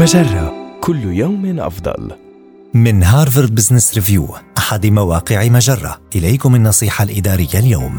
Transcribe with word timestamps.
مجرة 0.00 0.78
كل 0.80 1.04
يوم 1.04 1.60
أفضل. 1.60 2.10
من 2.74 3.02
هارفارد 3.02 3.54
بزنس 3.54 3.94
ريفيو 3.94 4.28
أحد 4.58 4.86
مواقع 4.86 5.48
مجرة 5.48 6.00
إليكم 6.16 6.54
النصيحة 6.54 7.04
الإدارية 7.04 7.58
اليوم 7.58 7.96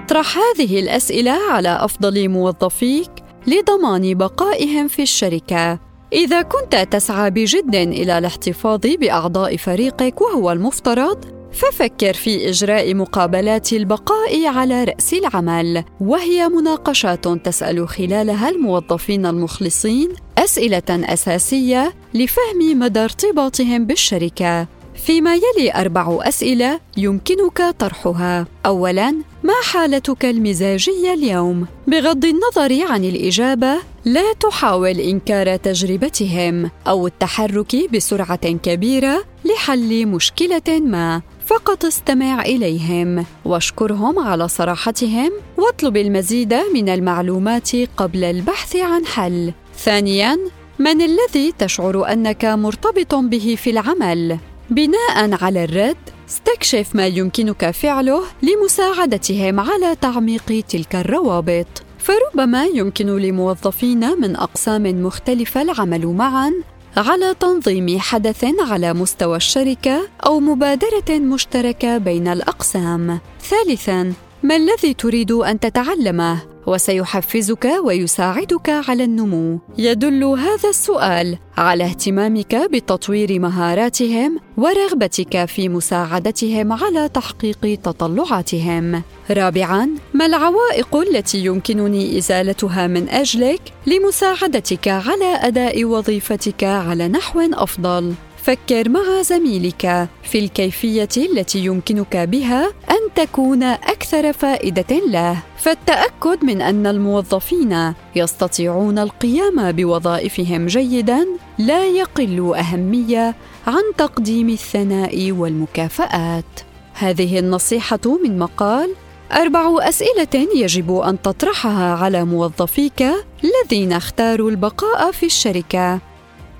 اطرح 0.00 0.36
هذه 0.38 0.80
الأسئلة 0.80 1.32
على 1.50 1.68
أفضل 1.68 2.28
موظفيك 2.28 3.10
لضمان 3.46 4.14
بقائهم 4.14 4.88
في 4.88 5.02
الشركة. 5.02 5.78
إذا 6.12 6.42
كنت 6.42 6.76
تسعى 6.76 7.30
بجد 7.30 7.74
إلى 7.74 8.18
الاحتفاظ 8.18 8.80
بأعضاء 9.00 9.56
فريقك 9.56 10.20
وهو 10.20 10.52
المفترض 10.52 11.35
ففكر 11.56 12.14
في 12.14 12.48
إجراء 12.48 12.94
مقابلات 12.94 13.72
البقاء 13.72 14.46
على 14.46 14.84
رأس 14.84 15.14
العمل، 15.14 15.84
وهي 16.00 16.48
مناقشات 16.48 17.28
تسأل 17.28 17.88
خلالها 17.88 18.48
الموظفين 18.48 19.26
المخلصين 19.26 20.08
أسئلة 20.38 20.82
أساسية 20.90 21.94
لفهم 22.14 22.78
مدى 22.78 23.00
ارتباطهم 23.00 23.86
بالشركة. 23.86 24.66
فيما 25.06 25.34
يلي 25.34 25.74
أربع 25.74 26.18
أسئلة 26.22 26.80
يمكنك 26.96 27.74
طرحها. 27.78 28.46
أولاً، 28.66 29.10
ما 29.42 29.54
حالتك 29.62 30.24
المزاجية 30.24 31.14
اليوم؟ 31.14 31.66
بغض 31.86 32.24
النظر 32.24 32.86
عن 32.92 33.04
الإجابة، 33.04 33.76
لا 34.04 34.32
تحاول 34.32 35.00
إنكار 35.00 35.56
تجربتهم 35.56 36.70
أو 36.86 37.06
التحرك 37.06 37.90
بسرعة 37.92 38.52
كبيرة 38.52 39.24
لحل 39.44 40.06
مشكلة 40.06 40.80
ما. 40.80 41.22
فقط 41.46 41.84
استمع 41.84 42.42
إليهم 42.42 43.24
واشكرهم 43.44 44.18
على 44.18 44.48
صراحتهم 44.48 45.30
واطلب 45.56 45.96
المزيد 45.96 46.54
من 46.74 46.88
المعلومات 46.88 47.70
قبل 47.96 48.24
البحث 48.24 48.76
عن 48.76 49.06
حل. 49.06 49.52
ثانيا 49.76 50.38
من 50.78 51.02
الذي 51.02 51.52
تشعر 51.58 52.12
أنك 52.12 52.44
مرتبط 52.44 53.14
به 53.14 53.56
في 53.58 53.70
العمل؟ 53.70 54.38
بناء 54.70 55.44
على 55.44 55.64
الرد 55.64 55.96
استكشف 56.28 56.94
ما 56.94 57.06
يمكنك 57.06 57.70
فعله 57.70 58.22
لمساعدتهم 58.42 59.60
على 59.60 59.96
تعميق 60.00 60.64
تلك 60.68 60.96
الروابط. 60.96 61.66
فربما 61.98 62.64
يمكن 62.64 63.06
لموظفين 63.06 64.20
من 64.20 64.36
أقسام 64.36 65.02
مختلفة 65.02 65.62
العمل 65.62 66.06
معا 66.06 66.52
على 66.96 67.34
تنظيم 67.40 67.98
حدث 67.98 68.44
على 68.60 68.92
مستوى 68.92 69.36
الشركة 69.36 70.08
أو 70.26 70.40
مبادرة 70.40 71.18
مشتركة 71.18 71.98
بين 71.98 72.28
الأقسام. 72.28 73.20
ثالثا 73.40 74.12
ما 74.42 74.56
الذي 74.56 74.94
تريد 74.94 75.32
أن 75.32 75.60
تتعلمه؟ 75.60 76.55
وسيحفزك 76.66 77.68
ويساعدك 77.84 78.68
على 78.68 79.04
النمو. 79.04 79.58
يدل 79.78 80.24
هذا 80.24 80.68
السؤال 80.68 81.38
على 81.56 81.84
اهتمامك 81.84 82.56
بتطوير 82.72 83.40
مهاراتهم 83.40 84.38
ورغبتك 84.56 85.44
في 85.44 85.68
مساعدتهم 85.68 86.72
على 86.72 87.08
تحقيق 87.08 87.78
تطلعاتهم. 87.82 89.02
رابعا 89.30 89.88
ما 90.14 90.26
العوائق 90.26 90.96
التي 90.96 91.44
يمكنني 91.44 92.18
إزالتها 92.18 92.86
من 92.86 93.08
أجلك 93.08 93.60
لمساعدتك 93.86 94.88
على 94.88 95.34
أداء 95.34 95.84
وظيفتك 95.84 96.64
على 96.64 97.08
نحو 97.08 97.40
أفضل؟ 97.40 98.14
فكر 98.42 98.88
مع 98.88 99.22
زميلك 99.22 100.08
في 100.22 100.38
الكيفية 100.38 101.08
التي 101.16 101.58
يمكنك 101.58 102.16
بها 102.16 102.66
أن 102.66 103.05
تكون 103.16 103.62
أكثر 103.62 104.32
فائدة 104.32 105.00
له. 105.08 105.36
فالتأكد 105.58 106.44
من 106.44 106.62
أن 106.62 106.86
الموظفين 106.86 107.92
يستطيعون 108.16 108.98
القيام 108.98 109.72
بوظائفهم 109.72 110.66
جيدا 110.66 111.26
لا 111.58 111.86
يقل 111.86 112.54
أهمية 112.58 113.34
عن 113.66 113.82
تقديم 113.98 114.48
الثناء 114.48 115.32
والمكافآت. 115.32 116.60
هذه 116.94 117.38
النصيحة 117.38 118.00
من 118.24 118.38
مقال 118.38 118.94
أربع 119.32 119.88
أسئلة 119.88 120.48
يجب 120.54 120.96
أن 120.96 121.22
تطرحها 121.22 121.96
على 121.96 122.24
موظفيك 122.24 123.04
الذين 123.44 123.92
اختاروا 123.92 124.50
البقاء 124.50 125.12
في 125.12 125.26
الشركة. 125.26 126.00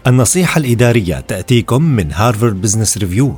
النصيحة 0.07 0.59
الإدارية 0.59 1.21
تأتيكم 1.21 1.83
من 1.83 2.13
هارفارد 2.13 2.61
بزنس 2.61 2.99
ريفيو 2.99 3.35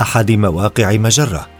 أحد 0.00 0.32
مواقع 0.32 0.92
مجرة. 0.92 1.59